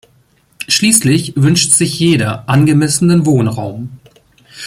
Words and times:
Schließlich 0.67 1.33
wünscht 1.35 1.73
sich 1.73 1.99
jeder 1.99 2.49
angemessenen 2.49 3.27
Wohnraum. 3.27 3.99